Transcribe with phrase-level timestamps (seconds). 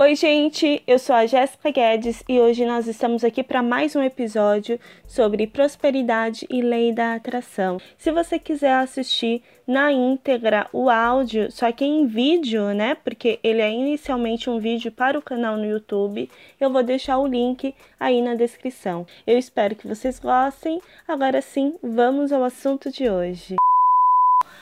[0.00, 4.00] Oi, gente, eu sou a Jéssica Guedes e hoje nós estamos aqui para mais um
[4.00, 4.78] episódio
[5.08, 7.80] sobre prosperidade e lei da atração.
[7.98, 12.94] Se você quiser assistir na íntegra o áudio, só que em vídeo, né?
[12.94, 16.30] Porque ele é inicialmente um vídeo para o canal no YouTube,
[16.60, 19.04] eu vou deixar o link aí na descrição.
[19.26, 20.80] Eu espero que vocês gostem.
[21.08, 23.56] Agora sim, vamos ao assunto de hoje.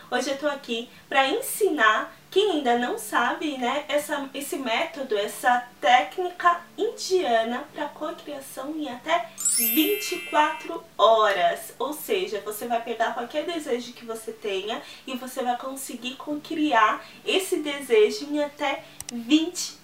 [0.08, 5.66] Hoje eu tô aqui para ensinar quem ainda não sabe, né, essa, esse método, essa
[5.80, 11.74] técnica indiana para cocriação em até 24 horas.
[11.78, 17.04] Ou seja, você vai pegar qualquer desejo que você tenha e você vai conseguir cocriar
[17.24, 19.75] esse desejo em até 24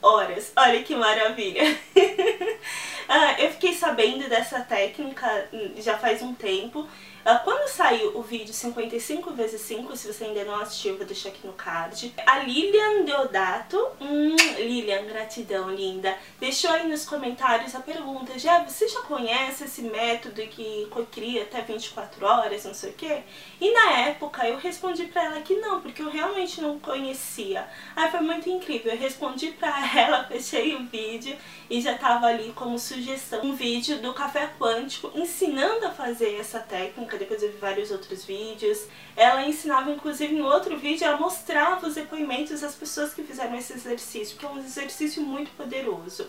[0.00, 0.52] horas.
[0.56, 1.62] Olha que maravilha!
[3.08, 6.86] ah, eu fiquei sabendo dessa técnica hum, já faz um tempo.
[7.24, 11.28] Uh, quando saiu o vídeo 55 vezes 5, se você ainda não assistiu, vou deixar
[11.28, 12.12] aqui no card.
[12.26, 18.88] A Lilian Deodato, hum, Lilian, gratidão linda, deixou aí nos comentários a pergunta, já você
[18.88, 23.22] já conhece esse método que cocria até 24 horas, não sei o quê?
[23.60, 27.68] E na época eu respondi pra ela que não, porque eu realmente não conhecia.
[27.94, 29.21] Aí foi muito incrível, eu respondi
[29.58, 31.36] pra ela, fechei o vídeo
[31.70, 36.58] e já tava ali como sugestão um vídeo do Café Quântico ensinando a fazer essa
[36.58, 38.86] técnica depois eu vi vários outros vídeos.
[39.16, 43.72] Ela ensinava, inclusive, em outro vídeo, ela mostrava os depoimentos das pessoas que fizeram esse
[43.72, 46.26] exercício, que é um exercício muito poderoso.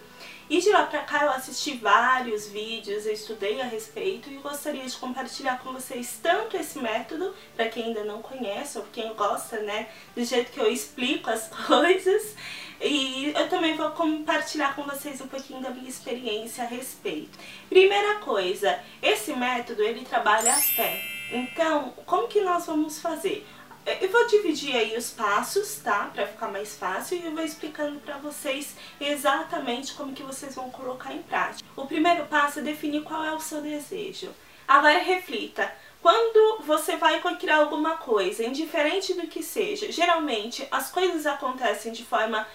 [0.49, 4.85] E de lá pra cá eu assisti vários vídeos, eu estudei a respeito e gostaria
[4.85, 9.59] de compartilhar com vocês tanto esse método, para quem ainda não conhece ou quem gosta,
[9.59, 12.35] né, do jeito que eu explico as coisas,
[12.81, 17.39] e eu também vou compartilhar com vocês um pouquinho da minha experiência a respeito.
[17.69, 21.01] Primeira coisa, esse método ele trabalha a fé.
[21.31, 23.47] Então, como que nós vamos fazer?
[23.85, 26.09] Eu vou dividir aí os passos, tá?
[26.13, 30.69] Pra ficar mais fácil e eu vou explicando pra vocês exatamente como que vocês vão
[30.69, 31.67] colocar em prática.
[31.75, 34.29] O primeiro passo é definir qual é o seu desejo.
[34.65, 35.69] Agora reflita,
[36.01, 42.05] quando você vai criar alguma coisa, indiferente do que seja, geralmente as coisas acontecem de
[42.05, 42.47] forma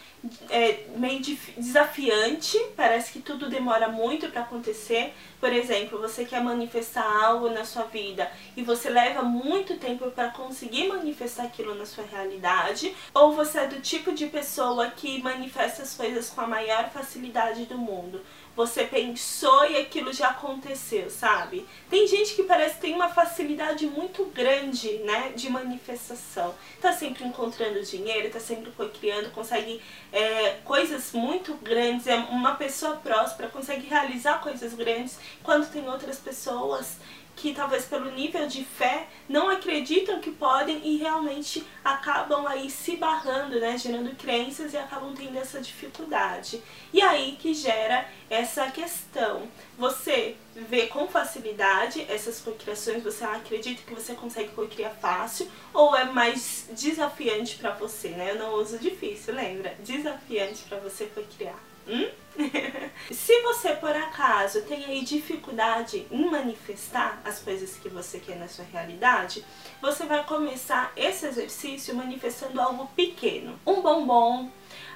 [0.51, 1.21] é, meio
[1.57, 5.15] desafiante, parece que tudo demora muito para acontecer.
[5.41, 10.31] Por exemplo, você quer manifestar algo na sua vida e você leva muito tempo para
[10.31, 15.83] conseguir manifestar aquilo na sua realidade, ou você é do tipo de pessoa que manifesta
[15.83, 18.21] as coisas com a maior facilidade do mundo
[18.59, 21.65] você pensou e aquilo já aconteceu, sabe?
[21.89, 26.53] Tem gente que parece que tem uma facilidade muito grande, né, de manifestação.
[26.81, 29.81] Tá sempre encontrando dinheiro, tá sempre criando, consegue
[30.13, 36.19] é, coisas muito grandes, é uma pessoa próspera, consegue realizar coisas grandes, quando tem outras
[36.19, 36.97] pessoas
[37.39, 42.97] que talvez pelo nível de fé não acreditam que podem e realmente acabam aí se
[42.97, 46.61] barrando, né, gerando crenças e acabam tendo essa dificuldade.
[46.93, 49.49] E aí que gera essa questão.
[49.79, 56.05] Você vê com facilidade essas cocriações, você acredita que você consegue cocriar fácil ou é
[56.05, 58.33] mais desafiante para você, né?
[58.33, 59.77] Eu não uso difícil, lembra?
[59.85, 61.68] Desafiante para você cocriar.
[61.89, 62.09] Hum?
[63.11, 68.47] Se você por acaso tem aí dificuldade em manifestar as coisas que você quer na
[68.47, 69.45] sua realidade,
[69.81, 73.59] você vai começar esse exercício manifestando algo pequeno.
[73.67, 74.51] Um bombom,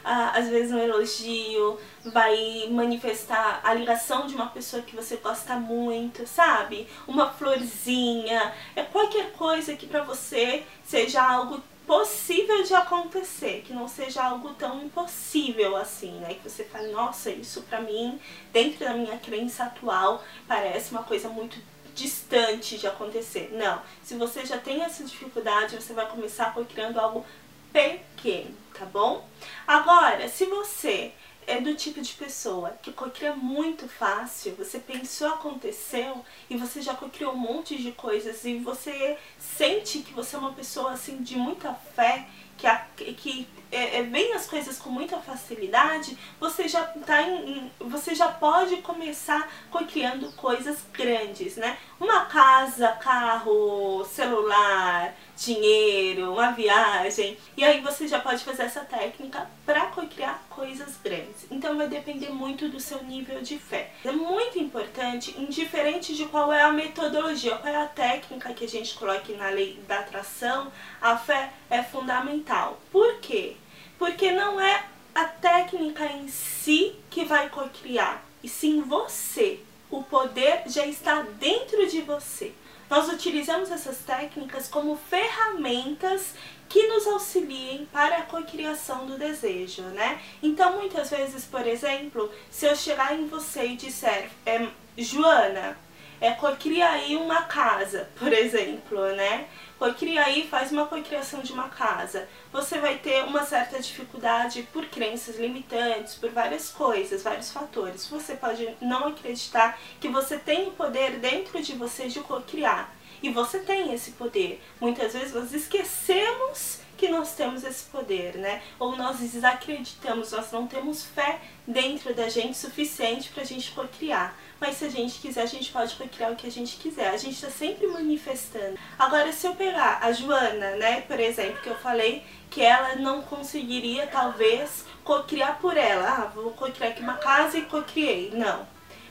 [0.04, 5.56] ah, às vezes um elogio, vai manifestar a ligação de uma pessoa que você gosta
[5.56, 6.86] muito, sabe?
[7.08, 13.86] Uma florzinha, é qualquer coisa que para você seja algo possível de acontecer, que não
[13.86, 16.32] seja algo tão impossível assim, né?
[16.32, 18.18] Que você fale, nossa, isso pra mim,
[18.50, 21.58] dentro da minha crença atual, parece uma coisa muito
[21.94, 23.50] distante de acontecer.
[23.52, 27.26] Não, se você já tem essa dificuldade, você vai começar criando algo
[27.70, 29.28] pequeno, tá bom?
[29.66, 31.12] Agora, se você
[31.46, 36.94] é do tipo de pessoa que cocria muito fácil, você pensou, aconteceu e você já
[36.94, 41.36] cocriou um monte de coisas e você sente que você é uma pessoa assim de
[41.36, 42.26] muita fé,
[42.56, 47.72] que, a, que é, é, vem as coisas com muita facilidade, você já tá em,
[47.80, 49.50] você já pode começar
[49.90, 51.76] criando coisas grandes, né?
[51.98, 57.36] Uma casa, carro, celular, dinheiro, uma viagem.
[57.56, 61.46] E aí você já pode fazer essa técnica para criar coisas grandes.
[61.50, 63.92] Então vai depender muito do seu nível de fé.
[64.04, 68.68] É muito importante, indiferente de qual é a metodologia, qual é a técnica que a
[68.68, 72.80] gente coloque na lei da atração, a fé é fundamental.
[72.90, 73.56] Por quê?
[73.98, 79.60] Porque não é a técnica em si que vai cocriar, e sim você.
[79.90, 82.52] O poder já está dentro de você.
[82.92, 86.34] Nós utilizamos essas técnicas como ferramentas
[86.68, 90.20] que nos auxiliem para a cocriação do desejo, né?
[90.42, 94.68] Então, muitas vezes, por exemplo, se eu chegar em você e disser, é,
[94.98, 95.74] Joana,
[96.22, 99.48] é, cocria aí uma casa, por exemplo, né?
[99.76, 102.28] Cocria aí, faz uma cocriação de uma casa.
[102.52, 108.06] Você vai ter uma certa dificuldade por crenças limitantes, por várias coisas, vários fatores.
[108.06, 112.94] Você pode não acreditar que você tem o poder dentro de você de cocriar.
[113.20, 114.62] E você tem esse poder.
[114.80, 116.81] Muitas vezes nós esquecemos que
[117.12, 118.62] nós temos esse poder, né?
[118.78, 124.34] Ou nós desacreditamos, nós não temos fé dentro da gente suficiente para a gente cocriar.
[124.58, 127.10] Mas se a gente quiser, a gente pode cocriar o que a gente quiser.
[127.10, 128.78] A gente está sempre manifestando.
[128.98, 133.22] Agora, se eu pegar a Joana, né, por exemplo, que eu falei que ela não
[133.22, 136.08] conseguiria, talvez, cocriar por ela.
[136.08, 138.30] Ah, vou cocriar aqui uma casa e cocriei.
[138.32, 138.66] Não.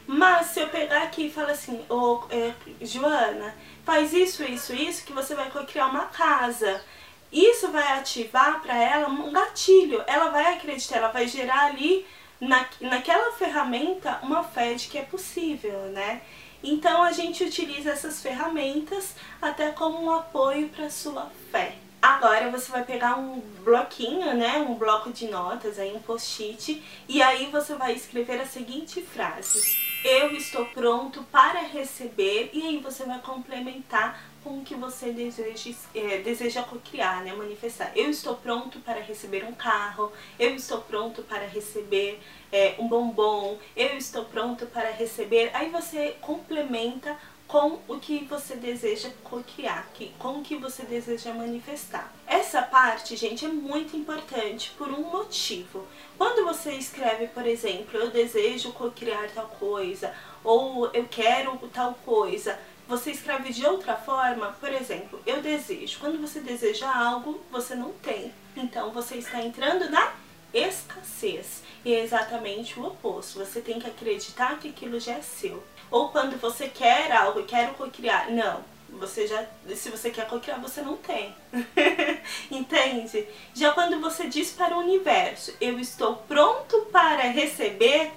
[0.08, 5.06] Mas se eu pegar aqui e falar assim, oh, é, Joana, faz isso, isso, isso,
[5.06, 6.84] que você vai cocriar uma casa.
[7.32, 10.04] Isso vai ativar para ela um gatilho.
[10.06, 12.06] Ela vai acreditar, ela vai gerar ali
[12.40, 16.22] na, naquela ferramenta uma fé de que é possível, né?
[16.64, 21.76] Então a gente utiliza essas ferramentas até como um apoio para sua fé.
[22.02, 27.22] Agora você vai pegar um bloquinho, né, um bloco de notas, aí um post-it, e
[27.22, 33.06] aí você vai escrever a seguinte frase: Eu estou pronto para receber, e aí você
[33.06, 37.92] vai complementar com o que você deseja, é, deseja criar, né, manifestar.
[37.96, 42.20] Eu estou pronto para receber um carro, eu estou pronto para receber
[42.52, 45.52] é, um bombom, eu estou pronto para receber.
[45.54, 47.16] Aí você complementa
[47.52, 49.86] com o que você deseja co-criar,
[50.18, 52.10] com o que você deseja manifestar.
[52.26, 55.86] Essa parte, gente, é muito importante por um motivo.
[56.18, 60.16] Quando você escreve, por exemplo, eu desejo co-criar tal coisa,
[60.46, 62.58] ou eu quero tal coisa,
[62.88, 66.00] você escreve de outra forma, por exemplo, eu desejo.
[66.00, 68.34] Quando você deseja algo, você não tem.
[68.56, 70.14] Então você está entrando na
[70.54, 71.64] escassez.
[71.84, 73.40] E é exatamente o oposto.
[73.40, 75.62] Você tem que acreditar que aquilo já é seu.
[75.92, 78.32] Ou quando você quer algo, quero co-criar.
[78.32, 79.46] Não, você já,
[79.76, 81.36] se você quer co-criar, você não tem.
[82.50, 83.28] Entende?
[83.54, 88.14] Já quando você diz para o universo, eu estou pronto para receber,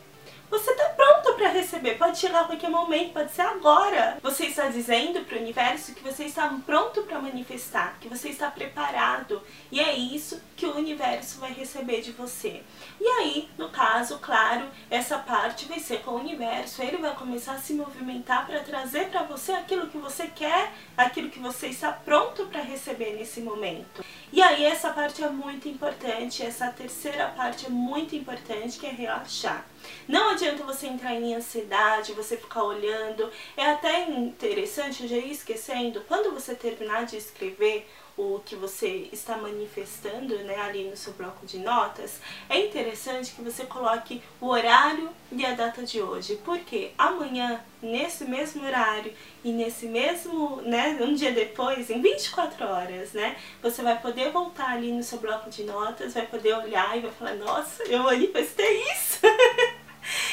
[0.58, 4.18] você está pronto para receber, pode chegar a qualquer momento, pode ser agora.
[4.22, 8.48] Você está dizendo para o universo que você está pronto para manifestar, que você está
[8.48, 9.42] preparado.
[9.72, 12.62] E é isso que o universo vai receber de você.
[13.00, 17.54] E aí, no caso, claro, essa parte vai ser com o universo, ele vai começar
[17.54, 21.90] a se movimentar para trazer para você aquilo que você quer, aquilo que você está
[21.90, 24.04] pronto para receber nesse momento.
[24.32, 28.90] E aí, essa parte é muito importante, essa terceira parte é muito importante, que é
[28.90, 29.66] relaxar.
[30.08, 33.30] Não adianta você entrar em ansiedade, você ficar olhando.
[33.56, 37.86] É até interessante, já ia esquecendo, quando você terminar de escrever
[38.16, 43.42] o que você está manifestando né, ali no seu bloco de notas, é interessante que
[43.42, 46.38] você coloque o horário e a data de hoje.
[46.44, 53.12] Porque amanhã, nesse mesmo horário e nesse mesmo, né, um dia depois, em 24 horas,
[53.12, 57.00] né, você vai poder voltar ali no seu bloco de notas, vai poder olhar e
[57.00, 59.20] vai falar, nossa, eu manifestei isso!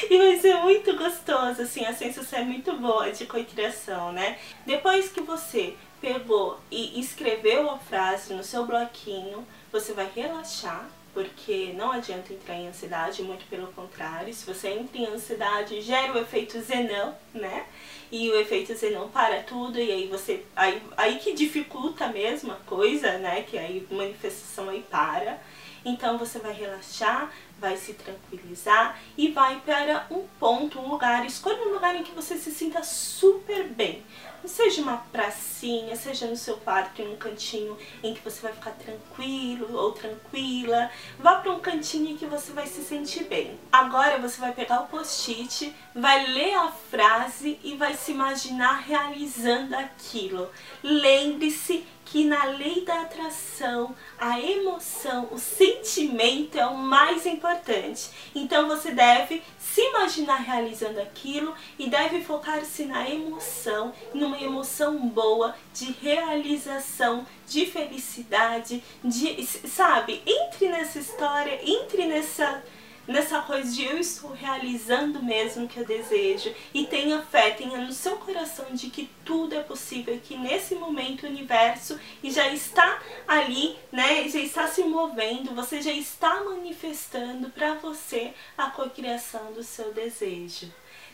[0.09, 4.37] E vai ser muito gostoso, assim, a sensação é muito boa de cocriação, né?
[4.65, 11.73] Depois que você pegou e escreveu a frase no seu bloquinho, você vai relaxar, porque
[11.77, 14.33] não adianta entrar em ansiedade, muito pelo contrário.
[14.33, 17.65] Se você entra em ansiedade, gera o efeito zenão, né?
[18.11, 20.43] E o efeito zenão para tudo, e aí você.
[20.55, 23.43] Aí, aí que dificulta mesmo a coisa, né?
[23.43, 25.39] Que aí manifestação aí para.
[25.83, 27.31] Então você vai relaxar,
[27.61, 31.23] vai se tranquilizar e vai para um ponto, um lugar.
[31.25, 34.03] Escolha um lugar em que você se sinta super bem.
[34.43, 38.71] Seja uma pracinha, seja no seu quarto, em um cantinho em que você vai ficar
[38.71, 40.89] tranquilo ou tranquila.
[41.19, 43.59] Vá para um cantinho em que você vai se sentir bem.
[43.71, 49.75] Agora você vai pegar o post-it, vai ler a frase e vai se imaginar realizando
[49.75, 50.49] aquilo.
[50.81, 58.09] Lembre-se que na lei da atração, a emoção, o sentimento é o mais importante.
[58.35, 65.55] Então você deve se imaginar realizando aquilo e deve focar-se na emoção, numa emoção boa
[65.73, 70.21] de realização, de felicidade, de, sabe?
[70.25, 72.61] Entre nessa história, entre nessa
[73.11, 77.77] nessa coisa de eu estou realizando mesmo o que eu desejo e tenha fé, tenha
[77.79, 83.01] no seu coração de que tudo é possível, que nesse momento o universo já está
[83.27, 89.63] ali, né, já está se movendo, você já está manifestando para você a cocriação do
[89.63, 90.71] seu desejo.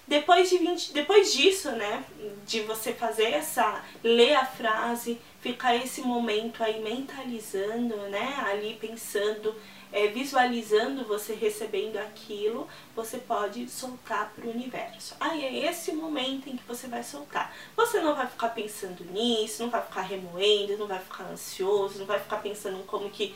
[0.07, 2.01] Depois, de 20, depois disso, né,
[2.45, 9.53] de você fazer essa, ler a frase, ficar esse momento aí mentalizando, né, ali pensando,
[9.91, 15.15] é, visualizando você recebendo aquilo, você pode soltar para o universo.
[15.19, 17.53] Aí é esse momento em que você vai soltar.
[17.75, 22.05] Você não vai ficar pensando nisso, não vai ficar remoendo, não vai ficar ansioso, não
[22.05, 23.35] vai ficar pensando como que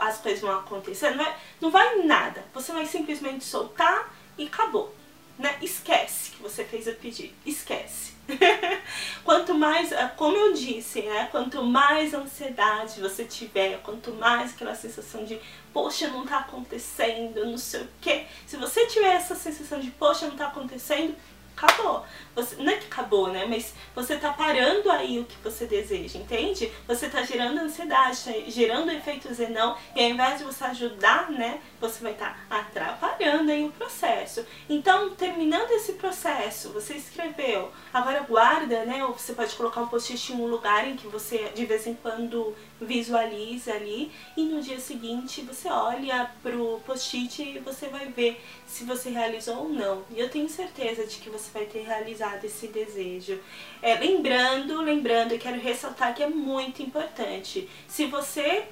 [0.00, 2.44] as coisas vão acontecer, não vai, não vai nada.
[2.54, 5.01] Você vai simplesmente soltar e acabou.
[5.42, 5.58] Né?
[5.60, 8.12] Esquece que você fez o pedido, esquece.
[9.24, 11.26] quanto mais, é, como eu disse, né?
[11.32, 15.40] Quanto mais ansiedade você tiver, quanto mais aquela sensação de
[15.72, 18.24] poxa, não tá acontecendo, não sei o que.
[18.46, 21.16] Se você tiver essa sensação de poxa, não tá acontecendo,
[21.56, 22.04] acabou.
[22.36, 23.44] Você, não é que acabou, né?
[23.44, 26.70] Mas você tá parando aí o que você deseja, entende?
[26.86, 31.60] Você tá gerando ansiedade, tá gerando efeito zenão, e ao invés de você ajudar, né?
[31.82, 34.46] Você vai estar tá atrapalhando aí o processo.
[34.68, 39.04] Então, terminando esse processo, você escreveu, agora guarda, né?
[39.04, 41.94] Ou você pode colocar um post-it em um lugar em que você de vez em
[41.94, 48.40] quando visualiza ali, e no dia seguinte você olha pro post-it e você vai ver
[48.64, 50.04] se você realizou ou não.
[50.08, 53.40] E eu tenho certeza de que você vai ter realizado esse desejo.
[53.82, 57.68] É, lembrando, lembrando, eu quero ressaltar que é muito importante.
[57.88, 58.68] Se você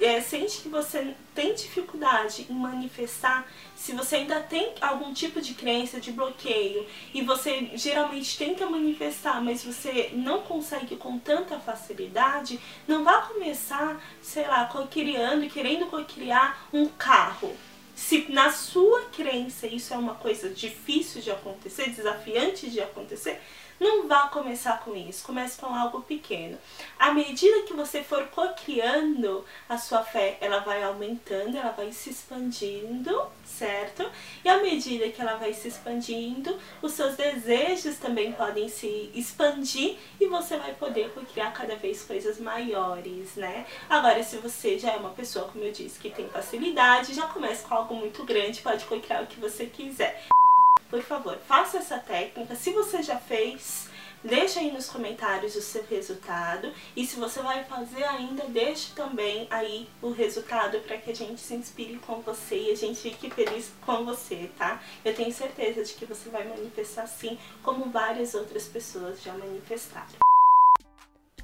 [0.00, 3.46] é, sente que você tem dificuldade em manifestar,
[3.76, 9.42] se você ainda tem algum tipo de crença, de bloqueio, e você geralmente tenta manifestar,
[9.42, 12.58] mas você não consegue com tanta facilidade,
[12.88, 17.54] não vá começar, sei lá, criando, querendo criar um carro.
[17.94, 23.40] Se na sua crença isso é uma coisa difícil de acontecer, desafiante de acontecer,
[23.84, 26.56] não vá começar com isso, comece com algo pequeno.
[26.98, 32.08] À medida que você for co-criando, a sua fé ela vai aumentando, ela vai se
[32.08, 34.10] expandindo, certo?
[34.42, 39.98] E à medida que ela vai se expandindo, os seus desejos também podem se expandir
[40.18, 43.66] e você vai poder co-criar cada vez coisas maiores, né?
[43.90, 47.64] Agora, se você já é uma pessoa, como eu disse, que tem facilidade, já comece
[47.64, 50.24] com algo muito grande, pode co-criar o que você quiser
[50.94, 52.54] por favor, faça essa técnica.
[52.54, 53.88] Se você já fez,
[54.22, 56.72] deixa aí nos comentários o seu resultado.
[56.94, 61.40] E se você vai fazer ainda, deixe também aí o resultado para que a gente
[61.40, 64.80] se inspire com você e a gente fique feliz com você, tá?
[65.04, 70.20] Eu tenho certeza de que você vai manifestar sim, como várias outras pessoas já manifestaram.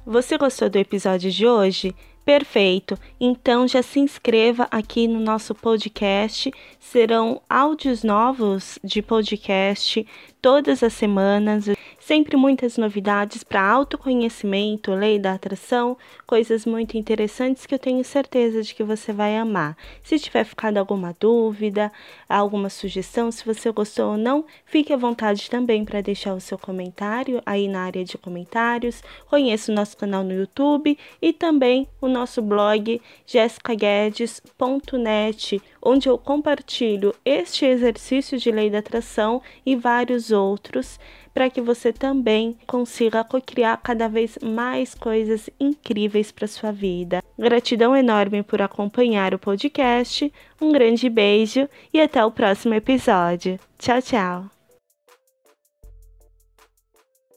[0.05, 1.93] Você gostou do episódio de hoje?
[2.23, 2.97] Perfeito.
[3.19, 6.51] Então já se inscreva aqui no nosso podcast.
[6.79, 10.05] Serão áudios novos de podcast
[10.41, 11.65] todas as semanas.
[12.11, 18.61] Sempre muitas novidades para autoconhecimento, lei da atração, coisas muito interessantes que eu tenho certeza
[18.61, 19.77] de que você vai amar.
[20.03, 21.89] Se tiver ficado alguma dúvida,
[22.27, 26.57] alguma sugestão, se você gostou ou não, fique à vontade também para deixar o seu
[26.57, 29.01] comentário aí na área de comentários.
[29.29, 37.15] Conheça o nosso canal no YouTube e também o nosso blog jessicaguedes.net, onde eu compartilho
[37.23, 40.99] este exercício de lei da atração e vários outros
[41.33, 47.23] para que você também consiga criar cada vez mais coisas incríveis para sua vida.
[47.37, 50.31] Gratidão enorme por acompanhar o podcast.
[50.61, 53.59] Um grande beijo e até o próximo episódio.
[53.77, 54.60] Tchau, tchau.